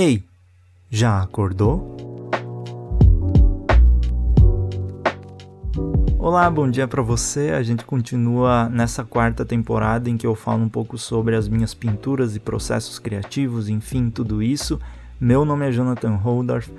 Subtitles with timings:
[0.00, 0.22] Ei,
[0.88, 1.96] já acordou?
[6.16, 7.50] Olá, bom dia para você.
[7.50, 11.74] A gente continua nessa quarta temporada em que eu falo um pouco sobre as minhas
[11.74, 14.80] pinturas e processos criativos, enfim, tudo isso.
[15.20, 16.70] Meu nome é Jonathan Holdorf.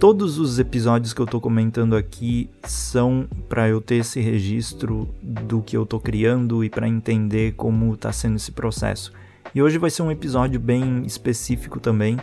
[0.00, 5.60] Todos os episódios que eu tô comentando aqui são para eu ter esse registro do
[5.60, 9.12] que eu tô criando e para entender como tá sendo esse processo.
[9.54, 12.16] E hoje vai ser um episódio bem específico também,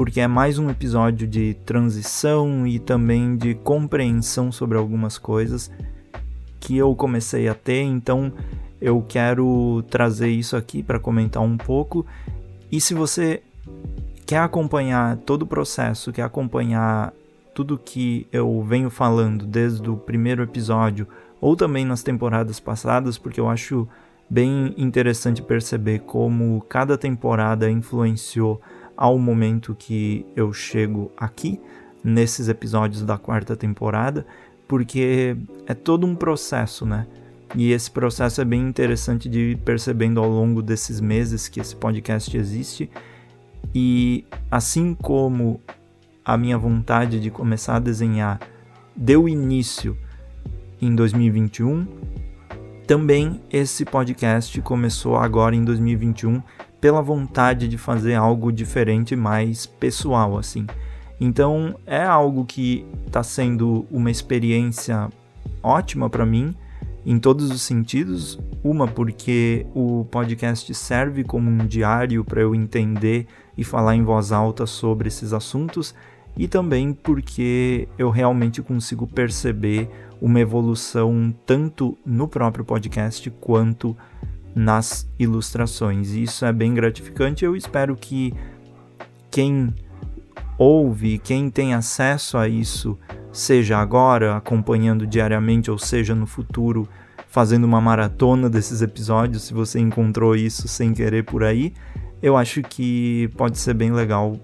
[0.00, 5.70] porque é mais um episódio de transição e também de compreensão sobre algumas coisas
[6.58, 8.32] que eu comecei a ter, então
[8.80, 12.06] eu quero trazer isso aqui para comentar um pouco.
[12.72, 13.42] E se você
[14.24, 17.12] quer acompanhar todo o processo, quer acompanhar
[17.54, 21.06] tudo que eu venho falando desde o primeiro episódio
[21.42, 23.86] ou também nas temporadas passadas, porque eu acho
[24.30, 28.62] bem interessante perceber como cada temporada influenciou
[29.00, 31.58] ao momento que eu chego aqui
[32.04, 34.26] nesses episódios da quarta temporada,
[34.68, 37.06] porque é todo um processo, né?
[37.56, 41.74] E esse processo é bem interessante de ir percebendo ao longo desses meses que esse
[41.74, 42.90] podcast existe.
[43.74, 45.58] E assim como
[46.22, 48.38] a minha vontade de começar a desenhar
[48.94, 49.96] deu início
[50.80, 51.86] em 2021,
[52.86, 56.42] também esse podcast começou agora em 2021
[56.80, 60.66] pela vontade de fazer algo diferente, mais pessoal assim.
[61.20, 65.08] Então é algo que está sendo uma experiência
[65.62, 66.54] ótima para mim
[67.04, 68.38] em todos os sentidos.
[68.62, 74.32] Uma porque o podcast serve como um diário para eu entender e falar em voz
[74.32, 75.94] alta sobre esses assuntos
[76.36, 83.96] e também porque eu realmente consigo perceber uma evolução tanto no próprio podcast quanto
[84.54, 86.12] nas ilustrações.
[86.12, 87.44] E isso é bem gratificante.
[87.44, 88.34] Eu espero que
[89.30, 89.74] quem
[90.58, 92.98] ouve, quem tem acesso a isso,
[93.32, 96.88] seja agora acompanhando diariamente ou seja no futuro
[97.28, 101.72] fazendo uma maratona desses episódios, se você encontrou isso sem querer por aí,
[102.20, 104.36] eu acho que pode ser bem legal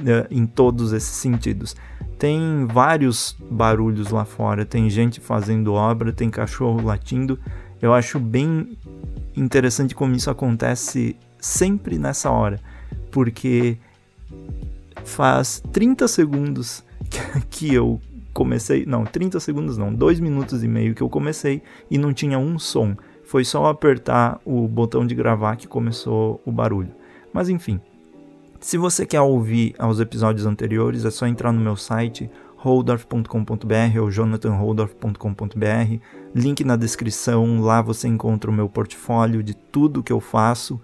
[0.00, 1.74] né, em todos esses sentidos.
[2.16, 7.38] Tem vários barulhos lá fora, tem gente fazendo obra, tem cachorro latindo.
[7.80, 8.76] Eu acho bem
[9.36, 12.60] interessante como isso acontece sempre nessa hora,
[13.10, 13.78] porque
[15.04, 16.84] faz 30 segundos
[17.48, 18.00] que eu
[18.32, 22.38] comecei, não, 30 segundos não, 2 minutos e meio que eu comecei e não tinha
[22.38, 22.96] um som.
[23.24, 26.90] Foi só apertar o botão de gravar que começou o barulho.
[27.32, 27.80] Mas enfim,
[28.58, 32.30] se você quer ouvir os episódios anteriores, é só entrar no meu site
[32.62, 35.98] holdorf.com.br ou jonathanholdorf.com.br.
[36.34, 40.78] Link na descrição, lá você encontra o meu portfólio de tudo que eu faço,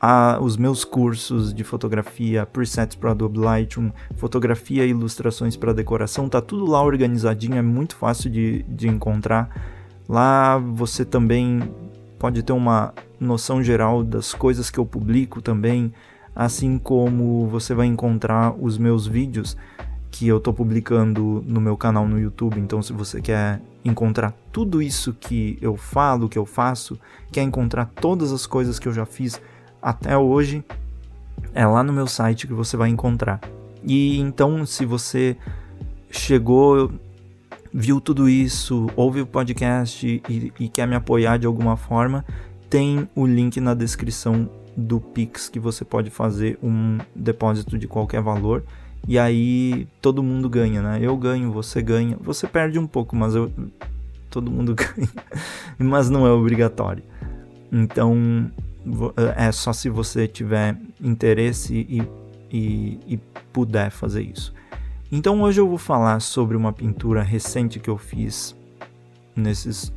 [0.00, 6.28] a, os meus cursos de fotografia, presets para Adobe Lightroom, fotografia e ilustrações para decoração,
[6.28, 9.48] tá tudo lá organizadinho, é muito fácil de, de encontrar.
[10.08, 11.72] Lá você também
[12.18, 15.92] pode ter uma noção geral das coisas que eu publico também
[16.34, 19.56] assim como você vai encontrar os meus vídeos
[20.16, 22.58] que eu estou publicando no meu canal no YouTube.
[22.58, 26.98] Então, se você quer encontrar tudo isso que eu falo, que eu faço,
[27.30, 29.38] quer encontrar todas as coisas que eu já fiz
[29.80, 30.64] até hoje,
[31.54, 33.40] é lá no meu site que você vai encontrar.
[33.84, 35.36] E então, se você
[36.10, 36.90] chegou,
[37.70, 42.24] viu tudo isso, ouve o podcast e, e quer me apoiar de alguma forma,
[42.70, 48.22] tem o link na descrição do Pix que você pode fazer um depósito de qualquer
[48.22, 48.64] valor
[49.06, 50.98] e aí todo mundo ganha, né?
[51.00, 53.50] Eu ganho, você ganha, você perde um pouco, mas eu
[54.30, 55.08] todo mundo ganha,
[55.78, 57.02] mas não é obrigatório.
[57.70, 58.50] Então
[59.36, 62.02] é só se você tiver interesse e,
[62.50, 63.16] e, e
[63.52, 64.52] puder fazer isso.
[65.10, 68.56] Então hoje eu vou falar sobre uma pintura recente que eu fiz
[69.34, 69.92] nesses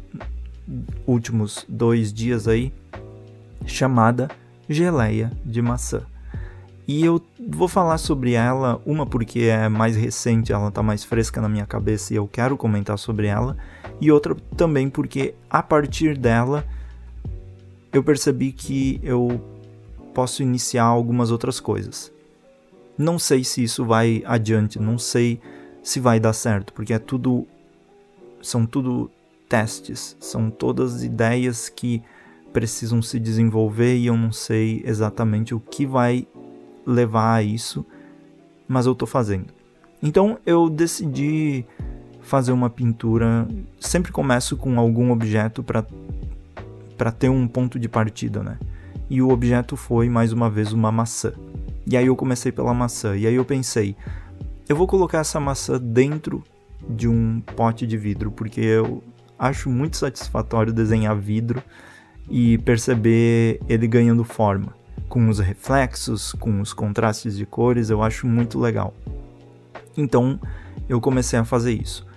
[1.07, 2.71] últimos dois dias aí,
[3.65, 4.29] chamada
[4.67, 6.03] geleia de maçã.
[6.91, 11.39] E eu vou falar sobre ela, uma porque é mais recente, ela tá mais fresca
[11.39, 13.55] na minha cabeça e eu quero comentar sobre ela,
[14.01, 16.65] e outra também porque a partir dela
[17.93, 19.39] eu percebi que eu
[20.15, 22.11] posso iniciar algumas outras coisas.
[22.97, 25.39] Não sei se isso vai adiante, não sei
[25.83, 27.45] se vai dar certo, porque é tudo
[28.41, 29.11] são tudo
[29.47, 32.01] testes, são todas ideias que
[32.51, 36.25] precisam se desenvolver e eu não sei exatamente o que vai
[36.89, 37.85] levar a isso,
[38.67, 39.53] mas eu estou fazendo.
[40.01, 41.65] Então eu decidi
[42.21, 43.47] fazer uma pintura.
[43.79, 48.57] Sempre começo com algum objeto para ter um ponto de partida, né?
[49.09, 51.33] E o objeto foi mais uma vez uma maçã.
[51.85, 53.15] E aí eu comecei pela maçã.
[53.15, 53.95] E aí eu pensei,
[54.67, 56.43] eu vou colocar essa maçã dentro
[56.87, 59.03] de um pote de vidro, porque eu
[59.37, 61.63] acho muito satisfatório desenhar vidro
[62.29, 64.75] e perceber ele ganhando forma,
[65.09, 68.93] com os reflexos, com os contrastes de cores, eu acho muito legal.
[69.97, 70.39] Então
[70.87, 72.07] eu comecei a fazer isso.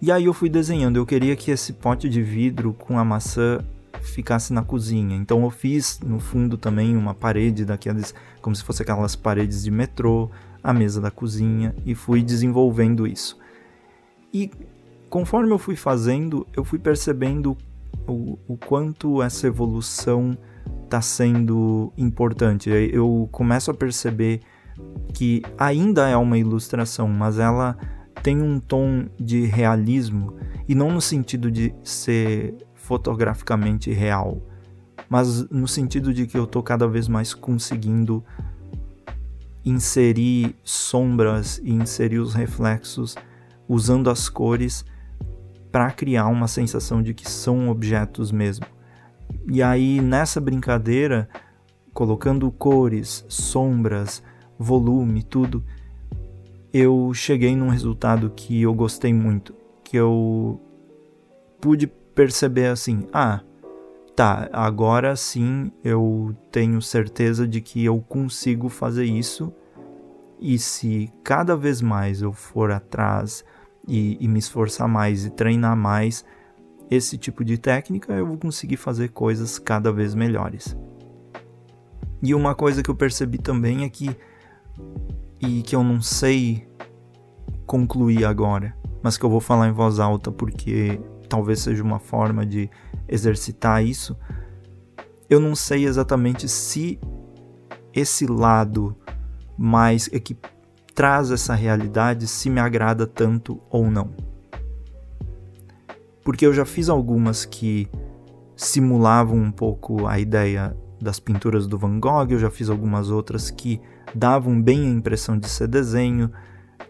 [0.00, 3.58] E aí eu fui desenhando, eu queria que esse pote de vidro com a maçã
[4.00, 5.16] ficasse na cozinha.
[5.16, 9.70] Então eu fiz no fundo também uma parede daquelas, como se fosse aquelas paredes de
[9.70, 10.30] metrô,
[10.62, 13.38] a mesa da cozinha e fui desenvolvendo isso.
[14.32, 14.50] E
[15.10, 17.56] conforme eu fui fazendo, eu fui percebendo
[18.06, 20.36] o, o quanto essa evolução
[20.84, 22.70] está sendo importante.
[22.70, 24.40] Eu começo a perceber
[25.14, 27.76] que ainda é uma ilustração, mas ela
[28.22, 30.34] tem um tom de realismo
[30.68, 34.42] e não no sentido de ser fotograficamente real,
[35.08, 38.24] mas no sentido de que eu estou cada vez mais conseguindo
[39.64, 43.16] inserir sombras e inserir os reflexos
[43.68, 44.84] usando as cores
[45.72, 48.66] para criar uma sensação de que são objetos mesmo.
[49.48, 51.28] E aí nessa brincadeira,
[51.92, 54.22] colocando cores, sombras,
[54.58, 55.64] volume, tudo,
[56.72, 59.54] eu cheguei num resultado que eu gostei muito,
[59.84, 60.60] que eu
[61.60, 63.40] pude perceber assim: ah,
[64.16, 69.52] tá, agora sim eu tenho certeza de que eu consigo fazer isso.
[70.38, 73.42] E se cada vez mais eu for atrás
[73.88, 76.24] e, e me esforçar mais e treinar mais
[76.90, 80.76] esse tipo de técnica, eu vou conseguir fazer coisas cada vez melhores.
[82.22, 84.16] E uma coisa que eu percebi também é que,
[85.40, 86.66] e que eu não sei
[87.66, 92.46] concluir agora, mas que eu vou falar em voz alta porque talvez seja uma forma
[92.46, 92.70] de
[93.08, 94.16] exercitar isso.
[95.28, 96.98] Eu não sei exatamente se
[97.92, 98.96] esse lado
[99.58, 100.36] mais é que
[100.94, 104.25] traz essa realidade se me agrada tanto ou não.
[106.26, 107.88] Porque eu já fiz algumas que
[108.56, 113.48] simulavam um pouco a ideia das pinturas do Van Gogh, eu já fiz algumas outras
[113.48, 113.80] que
[114.12, 116.32] davam bem a impressão de ser desenho,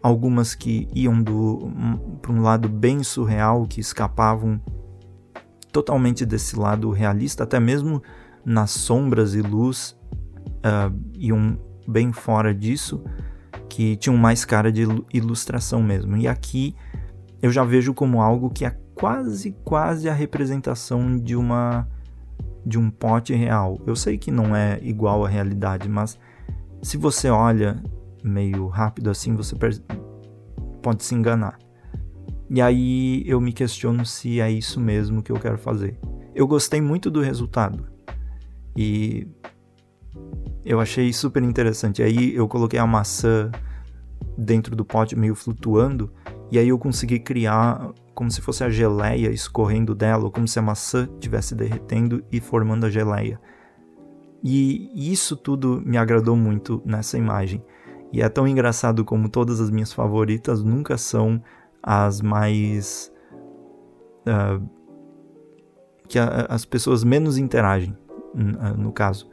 [0.03, 1.23] algumas que iam
[2.23, 4.59] para um lado bem surreal, que escapavam
[5.71, 8.03] totalmente desse lado realista, até mesmo
[8.43, 9.95] nas sombras e luz
[10.65, 13.05] uh, iam bem fora disso,
[13.69, 16.17] que tinham mais cara de ilustração mesmo.
[16.17, 16.75] E aqui
[17.43, 21.87] eu já vejo como algo que é quase, quase a representação de uma
[22.65, 23.81] de um pote real.
[23.87, 26.19] Eu sei que não é igual à realidade, mas
[26.83, 27.81] se você olha
[28.25, 29.55] meio rápido assim, você
[30.83, 31.57] pode se enganar.
[32.51, 35.97] E aí eu me questiono se é isso mesmo que eu quero fazer.
[36.35, 37.87] Eu gostei muito do resultado.
[38.77, 39.29] E
[40.65, 42.03] eu achei super interessante.
[42.03, 43.51] Aí eu coloquei a maçã
[44.37, 46.13] dentro do pote meio flutuando
[46.51, 50.59] e aí eu consegui criar como se fosse a geleia escorrendo dela, ou como se
[50.59, 53.41] a maçã estivesse derretendo e formando a geleia.
[54.43, 57.63] E isso tudo me agradou muito nessa imagem.
[58.13, 61.43] E é tão engraçado como todas as minhas favoritas nunca são
[61.83, 63.13] as mais.
[64.23, 64.67] Uh,
[66.09, 67.97] que a, as pessoas menos interagem,
[68.35, 69.29] uh, no caso.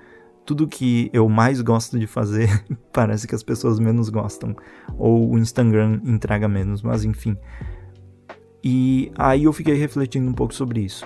[0.46, 4.56] Tudo que eu mais gosto de fazer parece que as pessoas menos gostam.
[4.98, 7.38] Ou o Instagram entrega menos, mas enfim.
[8.64, 11.06] E aí eu fiquei refletindo um pouco sobre isso.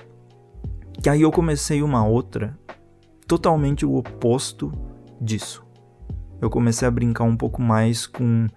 [1.06, 2.58] E aí eu comecei uma outra
[3.28, 4.72] totalmente o oposto
[5.22, 5.68] disso
[6.42, 8.48] eu comecei a brincar um pouco mais com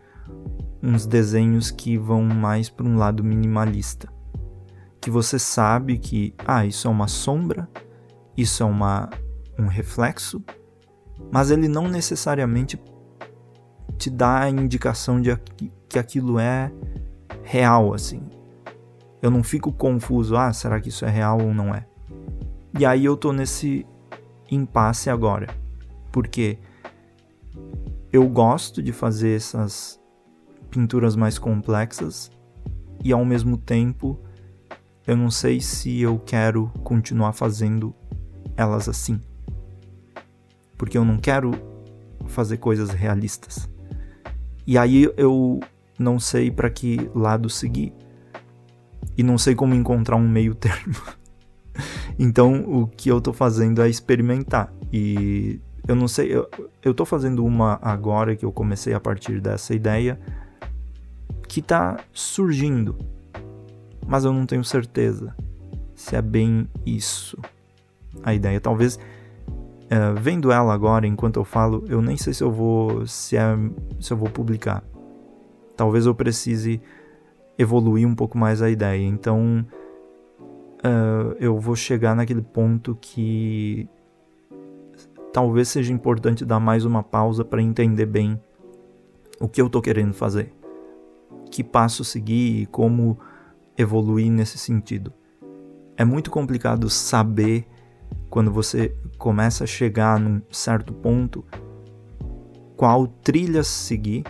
[0.83, 4.13] uns desenhos que vão mais para um lado minimalista.
[5.01, 7.69] Que você sabe que, ah, isso é uma sombra,
[8.37, 9.09] isso é uma,
[9.59, 10.43] um reflexo,
[11.33, 12.81] mas ele não necessariamente
[13.97, 15.37] te dá a indicação de
[15.89, 16.73] que aquilo é
[17.43, 18.23] real, assim.
[19.21, 21.87] Eu não fico confuso, ah, será que isso é real ou não é?
[22.79, 23.87] E aí eu tô nesse
[24.51, 25.49] impasse agora.
[26.11, 26.59] Porque
[28.13, 30.01] eu gosto de fazer essas
[30.71, 32.31] pinturas mais complexas
[33.03, 34.19] e ao mesmo tempo
[35.07, 37.95] eu não sei se eu quero continuar fazendo
[38.57, 39.21] elas assim.
[40.81, 41.51] Porque eu não quero
[42.25, 43.69] fazer coisas realistas.
[44.67, 45.61] E aí eu
[45.99, 47.93] não sei para que lado seguir.
[49.15, 50.95] E não sei como encontrar um meio termo.
[52.19, 54.73] então o que eu tô fazendo é experimentar.
[54.91, 56.49] E eu não sei, eu,
[56.83, 60.19] eu tô fazendo uma agora que eu comecei a partir dessa ideia
[61.47, 62.97] que tá surgindo,
[64.07, 65.37] mas eu não tenho certeza
[65.95, 67.37] se é bem isso
[68.23, 68.59] a ideia.
[68.59, 68.99] Talvez
[69.91, 73.57] Uh, vendo ela agora, enquanto eu falo, eu nem sei se eu vou se, é,
[73.99, 74.85] se eu vou publicar.
[75.77, 76.81] Talvez eu precise
[77.59, 79.05] evoluir um pouco mais a ideia.
[79.05, 79.67] Então
[80.81, 83.89] uh, eu vou chegar naquele ponto que
[85.33, 88.41] talvez seja importante dar mais uma pausa para entender bem
[89.41, 90.53] o que eu estou querendo fazer,
[91.51, 93.19] que passo seguir e como
[93.77, 95.13] evoluir nesse sentido.
[95.97, 97.67] É muito complicado saber
[98.29, 101.45] quando você começa a chegar num certo ponto
[102.77, 104.25] qual trilha seguir,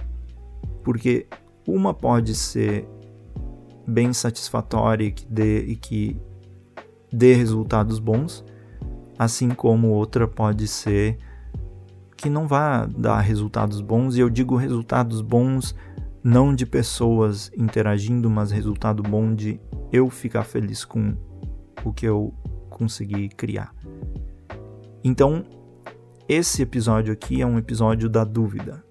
[0.83, 1.29] porque
[1.67, 2.89] uma pode ser
[3.87, 6.21] bem satisfatória e que dê, e que
[7.13, 8.45] dê resultados bons,
[9.19, 11.19] assim como outra pode ser
[12.17, 15.75] que não vá dar resultados bons, e eu digo resultados bons
[16.23, 19.61] não de pessoas interagindo, mas resultado bom de
[19.93, 21.17] eu ficar feliz com
[21.85, 22.35] o que eu
[22.81, 23.75] consegui criar.
[25.05, 25.45] Então,
[26.27, 28.83] esse episódio aqui é um episódio da dúvida.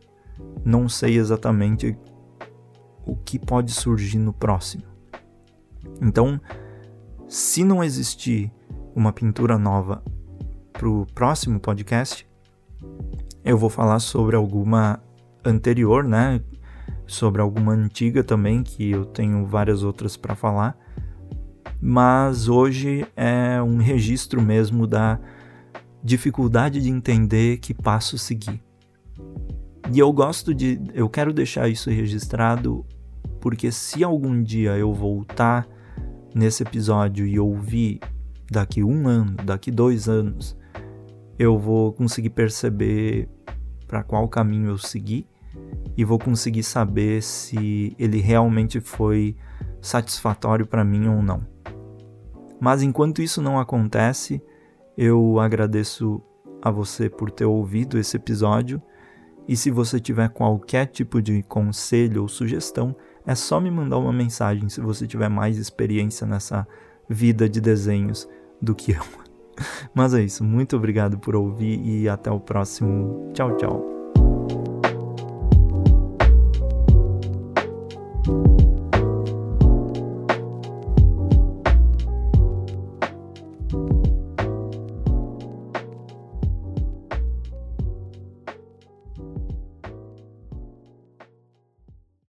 [0.63, 1.98] Não sei exatamente
[3.03, 4.84] o que pode surgir no próximo.
[6.00, 6.39] Então,
[7.27, 8.51] se não existir
[8.96, 10.03] uma pintura nova
[10.72, 12.29] para o próximo podcast,
[13.43, 15.01] eu vou falar sobre alguma
[15.43, 16.39] anterior, né?
[17.08, 20.77] Sobre alguma antiga também, que eu tenho várias outras para falar.
[21.81, 25.19] Mas hoje é um registro mesmo da
[26.03, 28.62] dificuldade de entender que passo seguir.
[29.91, 30.79] E eu gosto de.
[30.93, 32.86] Eu quero deixar isso registrado
[33.39, 35.67] porque se algum dia eu voltar
[36.36, 38.00] nesse episódio e ouvir
[38.51, 40.57] daqui um ano, daqui dois anos,
[41.38, 43.29] eu vou conseguir perceber
[43.88, 45.25] para qual caminho eu segui
[45.98, 49.36] e vou conseguir saber se ele realmente foi
[49.81, 51.41] satisfatório para mim ou não.
[52.59, 54.41] Mas enquanto isso não acontece,
[54.97, 56.21] eu agradeço
[56.61, 58.81] a você por ter ouvido esse episódio
[59.49, 64.13] e se você tiver qualquer tipo de conselho ou sugestão, é só me mandar uma
[64.13, 66.67] mensagem se você tiver mais experiência nessa
[67.09, 68.29] vida de desenhos
[68.61, 69.01] do que eu.
[69.91, 73.31] Mas é isso, muito obrigado por ouvir e até o próximo.
[73.33, 73.99] Tchau, tchau.